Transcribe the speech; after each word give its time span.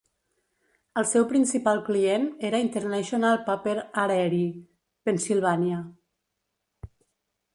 El 1.01 1.05
seu 1.09 1.25
principal 1.33 1.81
client 1.89 2.23
era 2.49 2.61
International 2.67 3.37
Paper 3.49 3.75
a 4.03 4.07
Erie, 4.15 4.57
Pennsylvania. 5.09 5.83